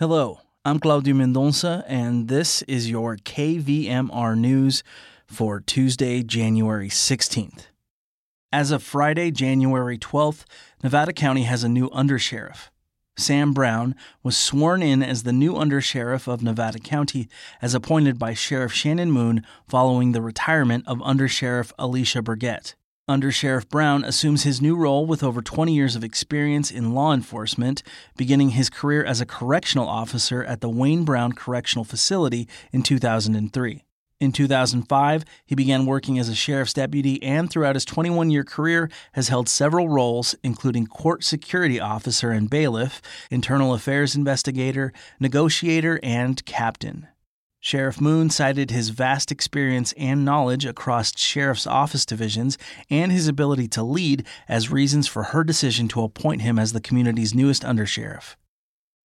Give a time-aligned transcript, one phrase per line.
[0.00, 4.82] Hello, I'm Claudio Mendonça, and this is your KVMR news
[5.26, 7.66] for Tuesday, January 16th.
[8.50, 10.44] As of Friday, January 12th,
[10.82, 12.70] Nevada County has a new undersheriff.
[13.18, 17.28] Sam Brown was sworn in as the new undersheriff of Nevada County
[17.60, 22.74] as appointed by Sheriff Shannan Moon following the retirement of Undersheriff Alicia Burget.
[23.10, 27.12] Under Sheriff Brown assumes his new role with over 20 years of experience in law
[27.12, 27.82] enforcement,
[28.16, 33.84] beginning his career as a correctional officer at the Wayne Brown Correctional Facility in 2003.
[34.20, 38.88] In 2005, he began working as a sheriff's deputy and throughout his 21 year career
[39.14, 46.44] has held several roles, including court security officer and bailiff, internal affairs investigator, negotiator, and
[46.46, 47.08] captain.
[47.62, 52.56] Sheriff Moon cited his vast experience and knowledge across sheriff's office divisions
[52.88, 56.80] and his ability to lead as reasons for her decision to appoint him as the
[56.80, 58.36] community's newest undersheriff.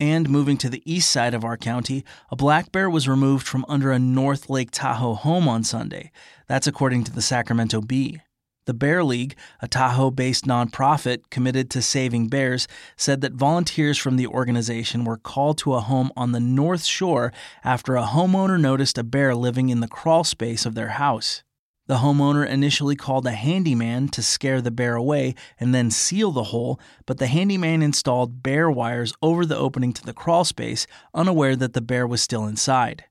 [0.00, 3.66] And moving to the east side of our county, a black bear was removed from
[3.68, 6.10] under a North Lake Tahoe home on Sunday.
[6.46, 8.22] That's according to the Sacramento Bee.
[8.68, 14.16] The Bear League, a Tahoe based nonprofit committed to saving bears, said that volunteers from
[14.16, 17.32] the organization were called to a home on the North Shore
[17.64, 21.42] after a homeowner noticed a bear living in the crawl space of their house.
[21.86, 26.44] The homeowner initially called a handyman to scare the bear away and then seal the
[26.52, 31.56] hole, but the handyman installed bear wires over the opening to the crawl space, unaware
[31.56, 33.06] that the bear was still inside.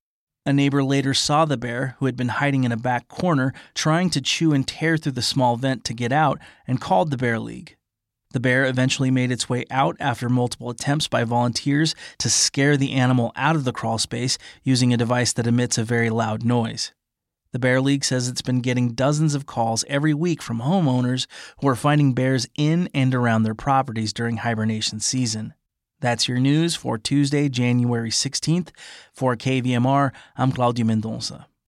[0.47, 4.09] A neighbor later saw the bear, who had been hiding in a back corner, trying
[4.11, 7.37] to chew and tear through the small vent to get out, and called the Bear
[7.37, 7.75] League.
[8.31, 12.93] The bear eventually made its way out after multiple attempts by volunteers to scare the
[12.93, 16.93] animal out of the crawl space using a device that emits a very loud noise.
[17.51, 21.27] The Bear League says it's been getting dozens of calls every week from homeowners
[21.59, 25.55] who are finding bears in and around their properties during hibernation season.
[25.99, 28.69] That's your news for Tuesday, January 16th.
[29.13, 31.45] For KVMR, I'm Claudio Mendonça.